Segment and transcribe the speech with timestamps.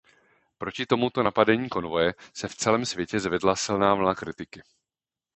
[0.57, 4.63] Proti tomuto napadení konvoje se v celém světě zvedla silná vlna kritiky.